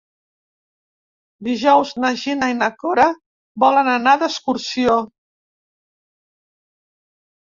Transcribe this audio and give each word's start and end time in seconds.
Dijous 1.47 1.89
na 2.03 2.09
Gina 2.21 2.47
i 2.53 2.55
na 2.61 2.69
Cora 2.83 3.05
volen 3.63 3.91
anar 3.91 4.15
d'excursió. 4.23 4.95